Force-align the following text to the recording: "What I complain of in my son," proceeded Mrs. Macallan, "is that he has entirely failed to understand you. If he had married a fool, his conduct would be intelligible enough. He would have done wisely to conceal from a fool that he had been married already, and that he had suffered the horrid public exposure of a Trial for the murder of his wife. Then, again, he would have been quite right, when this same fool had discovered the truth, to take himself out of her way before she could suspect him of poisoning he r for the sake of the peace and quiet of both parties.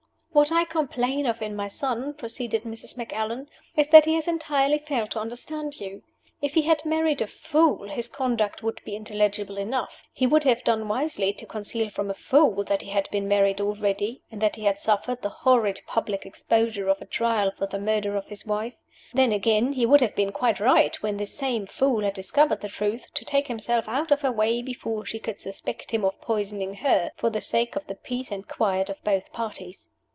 "What 0.33 0.49
I 0.49 0.63
complain 0.63 1.25
of 1.25 1.41
in 1.41 1.57
my 1.57 1.67
son," 1.67 2.13
proceeded 2.13 2.63
Mrs. 2.63 2.95
Macallan, 2.95 3.49
"is 3.75 3.89
that 3.89 4.05
he 4.05 4.13
has 4.13 4.29
entirely 4.29 4.77
failed 4.79 5.11
to 5.11 5.19
understand 5.19 5.81
you. 5.81 6.03
If 6.41 6.53
he 6.53 6.61
had 6.61 6.85
married 6.85 7.21
a 7.21 7.27
fool, 7.27 7.89
his 7.89 8.07
conduct 8.07 8.63
would 8.63 8.81
be 8.85 8.95
intelligible 8.95 9.57
enough. 9.57 10.05
He 10.13 10.25
would 10.25 10.45
have 10.45 10.63
done 10.63 10.87
wisely 10.87 11.33
to 11.33 11.45
conceal 11.45 11.89
from 11.89 12.09
a 12.09 12.13
fool 12.13 12.63
that 12.63 12.81
he 12.81 12.91
had 12.91 13.09
been 13.11 13.27
married 13.27 13.59
already, 13.59 14.21
and 14.31 14.39
that 14.39 14.55
he 14.55 14.63
had 14.63 14.79
suffered 14.79 15.21
the 15.21 15.27
horrid 15.27 15.81
public 15.85 16.25
exposure 16.25 16.87
of 16.87 17.01
a 17.01 17.05
Trial 17.05 17.51
for 17.51 17.67
the 17.67 17.77
murder 17.77 18.15
of 18.15 18.27
his 18.27 18.45
wife. 18.45 18.75
Then, 19.13 19.33
again, 19.33 19.73
he 19.73 19.85
would 19.85 19.99
have 19.99 20.15
been 20.15 20.31
quite 20.31 20.61
right, 20.61 20.95
when 21.03 21.17
this 21.17 21.33
same 21.37 21.65
fool 21.65 22.03
had 22.05 22.13
discovered 22.13 22.61
the 22.61 22.69
truth, 22.69 23.05
to 23.15 23.25
take 23.25 23.49
himself 23.49 23.89
out 23.89 24.11
of 24.11 24.21
her 24.21 24.31
way 24.31 24.61
before 24.61 25.03
she 25.05 25.19
could 25.19 25.41
suspect 25.41 25.91
him 25.91 26.05
of 26.05 26.21
poisoning 26.21 26.75
he 26.75 26.87
r 26.87 27.11
for 27.17 27.29
the 27.29 27.41
sake 27.41 27.75
of 27.75 27.85
the 27.87 27.95
peace 27.95 28.31
and 28.31 28.47
quiet 28.47 28.89
of 28.89 29.03
both 29.03 29.33
parties. 29.33 29.89